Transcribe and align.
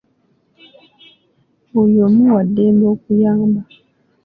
Buli 1.71 1.95
omu 2.05 2.21
wa 2.33 2.41
ddembe 2.47 2.85
okuyamba. 2.93 3.61